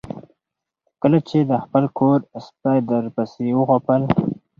کله 1.01 1.19
چې 1.27 1.37
د 1.49 1.51
خپل 1.63 1.83
کور 1.97 2.17
سپي 2.45 2.77
درپسې 2.89 3.47
وغپل 3.59 4.01